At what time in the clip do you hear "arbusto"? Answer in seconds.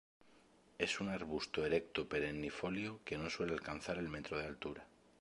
1.09-1.63